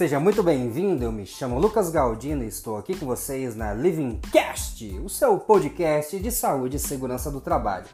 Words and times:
Seja 0.00 0.18
muito 0.18 0.42
bem-vindo, 0.42 1.04
eu 1.04 1.12
me 1.12 1.26
chamo 1.26 1.58
Lucas 1.58 1.90
Galdino 1.90 2.42
e 2.42 2.46
estou 2.46 2.78
aqui 2.78 2.96
com 2.96 3.04
vocês 3.04 3.54
na 3.54 3.74
Living 3.74 4.18
Cast, 4.32 4.82
o 5.04 5.10
seu 5.10 5.38
podcast 5.38 6.18
de 6.18 6.32
saúde 6.32 6.78
e 6.78 6.80
segurança 6.80 7.30
do 7.30 7.38
trabalho. 7.38 7.84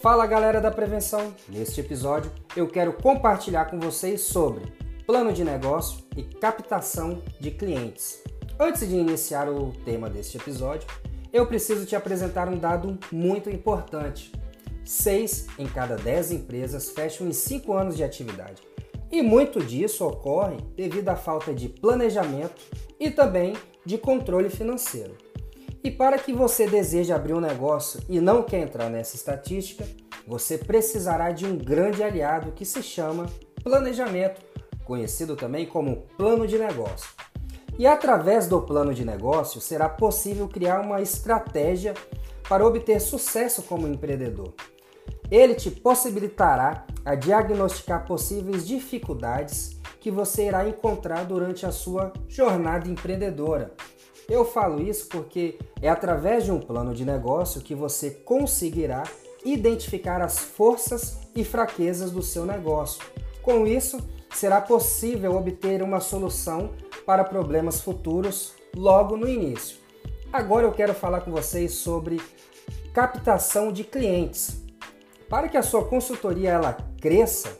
Fala 0.00 0.26
galera 0.26 0.62
da 0.62 0.70
prevenção! 0.70 1.34
Neste 1.46 1.82
episódio 1.82 2.32
eu 2.56 2.66
quero 2.66 2.94
compartilhar 2.94 3.66
com 3.66 3.78
vocês 3.78 4.22
sobre 4.22 4.64
plano 5.06 5.30
de 5.30 5.44
negócio 5.44 6.02
e 6.16 6.22
captação 6.22 7.22
de 7.38 7.50
clientes. 7.50 8.22
Antes 8.58 8.88
de 8.88 8.96
iniciar 8.96 9.46
o 9.50 9.72
tema 9.84 10.08
deste 10.08 10.38
episódio, 10.38 10.88
eu 11.34 11.44
preciso 11.48 11.84
te 11.84 11.96
apresentar 11.96 12.48
um 12.48 12.56
dado 12.56 12.96
muito 13.10 13.50
importante. 13.50 14.30
Seis 14.84 15.48
em 15.58 15.66
cada 15.66 15.96
dez 15.96 16.30
empresas 16.30 16.90
fecham 16.90 17.26
em 17.26 17.32
cinco 17.32 17.72
anos 17.72 17.96
de 17.96 18.04
atividade. 18.04 18.62
E 19.10 19.20
muito 19.20 19.58
disso 19.58 20.06
ocorre 20.06 20.58
devido 20.76 21.08
à 21.08 21.16
falta 21.16 21.52
de 21.52 21.68
planejamento 21.68 22.62
e 23.00 23.10
também 23.10 23.54
de 23.84 23.98
controle 23.98 24.48
financeiro. 24.48 25.16
E 25.82 25.90
para 25.90 26.18
que 26.18 26.32
você 26.32 26.68
deseje 26.68 27.12
abrir 27.12 27.34
um 27.34 27.40
negócio 27.40 28.00
e 28.08 28.20
não 28.20 28.44
quer 28.44 28.60
entrar 28.60 28.88
nessa 28.88 29.16
estatística, 29.16 29.84
você 30.28 30.56
precisará 30.56 31.32
de 31.32 31.44
um 31.44 31.58
grande 31.58 32.00
aliado 32.00 32.52
que 32.52 32.64
se 32.64 32.80
chama 32.80 33.26
planejamento, 33.64 34.40
conhecido 34.84 35.34
também 35.34 35.66
como 35.66 36.06
plano 36.16 36.46
de 36.46 36.58
negócio. 36.58 37.08
E 37.78 37.86
através 37.86 38.46
do 38.46 38.60
plano 38.60 38.94
de 38.94 39.04
negócio 39.04 39.60
será 39.60 39.88
possível 39.88 40.46
criar 40.46 40.80
uma 40.80 41.00
estratégia 41.00 41.94
para 42.48 42.64
obter 42.64 43.00
sucesso 43.00 43.62
como 43.62 43.88
empreendedor. 43.88 44.52
Ele 45.30 45.54
te 45.54 45.70
possibilitará 45.70 46.86
a 47.04 47.14
diagnosticar 47.14 48.06
possíveis 48.06 48.66
dificuldades 48.66 49.76
que 50.00 50.10
você 50.10 50.46
irá 50.46 50.68
encontrar 50.68 51.24
durante 51.24 51.66
a 51.66 51.72
sua 51.72 52.12
jornada 52.28 52.88
empreendedora. 52.88 53.72
Eu 54.28 54.44
falo 54.44 54.80
isso 54.80 55.08
porque 55.08 55.58
é 55.82 55.88
através 55.88 56.44
de 56.44 56.52
um 56.52 56.60
plano 56.60 56.94
de 56.94 57.04
negócio 57.04 57.60
que 57.60 57.74
você 57.74 58.10
conseguirá 58.10 59.02
identificar 59.44 60.22
as 60.22 60.38
forças 60.38 61.18
e 61.34 61.42
fraquezas 61.44 62.10
do 62.10 62.22
seu 62.22 62.46
negócio. 62.46 63.02
Com 63.42 63.66
isso, 63.66 63.98
será 64.34 64.60
possível 64.60 65.36
obter 65.36 65.82
uma 65.82 66.00
solução 66.00 66.70
para 67.06 67.24
problemas 67.24 67.80
futuros 67.80 68.54
logo 68.74 69.16
no 69.16 69.28
início. 69.28 69.78
Agora 70.32 70.66
eu 70.66 70.72
quero 70.72 70.94
falar 70.94 71.20
com 71.20 71.30
vocês 71.30 71.72
sobre 71.72 72.20
captação 72.92 73.72
de 73.72 73.84
clientes. 73.84 74.62
Para 75.28 75.48
que 75.48 75.56
a 75.56 75.62
sua 75.62 75.84
consultoria 75.84 76.50
ela 76.50 76.76
cresça, 77.00 77.58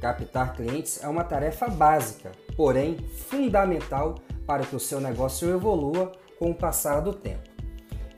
captar 0.00 0.54
clientes 0.54 1.02
é 1.02 1.08
uma 1.08 1.24
tarefa 1.24 1.68
básica, 1.68 2.32
porém 2.56 2.96
fundamental 3.28 4.16
para 4.46 4.64
que 4.64 4.76
o 4.76 4.80
seu 4.80 5.00
negócio 5.00 5.48
evolua 5.50 6.12
com 6.38 6.50
o 6.50 6.54
passar 6.54 7.00
do 7.00 7.12
tempo. 7.12 7.48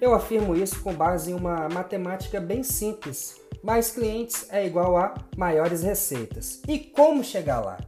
Eu 0.00 0.14
afirmo 0.14 0.54
isso 0.54 0.80
com 0.82 0.94
base 0.94 1.30
em 1.30 1.34
uma 1.34 1.68
matemática 1.68 2.40
bem 2.40 2.62
simples. 2.62 3.40
Mais 3.62 3.90
clientes 3.90 4.46
é 4.50 4.64
igual 4.64 4.96
a 4.96 5.14
maiores 5.36 5.82
receitas. 5.82 6.62
E 6.68 6.78
como 6.78 7.24
chegar 7.24 7.60
lá? 7.60 7.78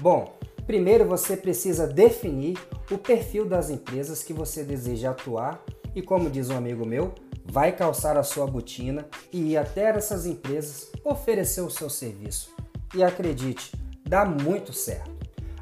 Bom, 0.00 0.36
primeiro 0.66 1.04
você 1.04 1.36
precisa 1.36 1.86
definir 1.86 2.58
o 2.90 2.98
perfil 2.98 3.44
das 3.44 3.70
empresas 3.70 4.22
que 4.22 4.32
você 4.32 4.62
deseja 4.62 5.10
atuar 5.10 5.62
e, 5.94 6.02
como 6.02 6.30
diz 6.30 6.50
um 6.50 6.56
amigo 6.56 6.86
meu, 6.86 7.14
vai 7.44 7.72
calçar 7.72 8.16
a 8.16 8.22
sua 8.22 8.46
botina 8.46 9.06
e 9.32 9.52
ir 9.52 9.56
até 9.56 9.90
essas 9.90 10.26
empresas 10.26 10.90
oferecer 11.04 11.60
o 11.60 11.70
seu 11.70 11.90
serviço. 11.90 12.54
E 12.94 13.02
acredite, 13.02 13.72
dá 14.06 14.24
muito 14.24 14.72
certo. 14.72 15.10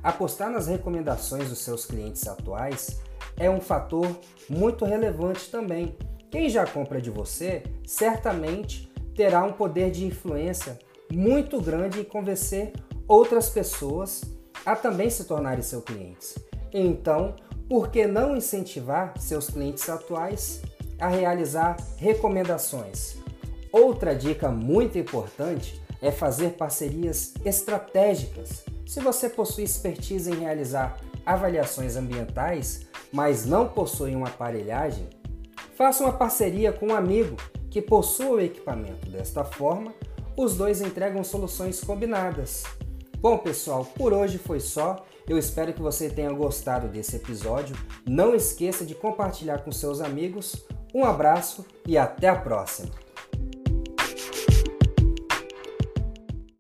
Apostar 0.03 0.51
nas 0.51 0.67
recomendações 0.67 1.49
dos 1.49 1.59
seus 1.59 1.85
clientes 1.85 2.27
atuais 2.27 3.01
é 3.37 3.51
um 3.51 3.61
fator 3.61 4.07
muito 4.49 4.85
relevante 4.85 5.51
também. 5.51 5.97
Quem 6.31 6.49
já 6.49 6.67
compra 6.67 7.01
de 7.01 7.11
você 7.11 7.63
certamente 7.87 8.91
terá 9.15 9.43
um 9.45 9.53
poder 9.53 9.91
de 9.91 10.07
influência 10.07 10.79
muito 11.13 11.61
grande 11.61 12.01
em 12.01 12.05
convencer 12.05 12.73
outras 13.07 13.49
pessoas 13.51 14.23
a 14.65 14.77
também 14.77 15.11
se 15.11 15.25
tornarem 15.25 15.63
seus 15.63 15.85
clientes. 15.85 16.39
Então, 16.73 17.35
por 17.69 17.91
que 17.91 18.07
não 18.07 18.37
incentivar 18.37 19.15
seus 19.19 19.49
clientes 19.49 19.89
atuais 19.89 20.63
a 20.99 21.09
realizar 21.09 21.77
recomendações? 21.97 23.17
Outra 23.73 24.15
dica 24.15 24.51
muito 24.51 24.99
importante 24.99 25.81
é 26.03 26.11
fazer 26.11 26.55
parcerias 26.55 27.35
estratégicas. 27.45 28.65
Se 28.87 29.01
você 29.01 29.29
possui 29.29 29.65
expertise 29.65 30.31
em 30.31 30.41
realizar 30.41 30.99
avaliações 31.25 31.97
ambientais, 31.97 32.87
mas 33.13 33.45
não 33.45 33.69
possui 33.69 34.17
uma 34.17 34.29
aparelhagem, 34.29 35.09
faça 35.77 36.03
uma 36.03 36.13
parceria 36.13 36.73
com 36.73 36.89
um 36.89 36.95
amigo 36.95 37.37
que 37.71 37.81
possua 37.81 38.37
o 38.37 38.41
equipamento. 38.41 39.09
Desta 39.09 39.45
forma, 39.45 39.95
os 40.37 40.57
dois 40.57 40.81
entregam 40.81 41.23
soluções 41.23 41.81
combinadas. 41.81 42.65
Bom, 43.21 43.37
pessoal, 43.37 43.85
por 43.85 44.15
hoje 44.15 44.39
foi 44.39 44.61
só. 44.61 45.05
Eu 45.29 45.37
espero 45.37 45.75
que 45.75 45.83
você 45.83 46.09
tenha 46.09 46.33
gostado 46.33 46.89
desse 46.89 47.17
episódio. 47.17 47.77
Não 48.07 48.35
esqueça 48.35 48.83
de 48.83 48.95
compartilhar 48.95 49.59
com 49.59 49.71
seus 49.71 50.01
amigos. 50.01 50.65
Um 50.95 51.05
abraço 51.05 51.67
e 51.87 51.99
até 51.99 52.31
a 52.31 52.37
próxima! 52.37 53.10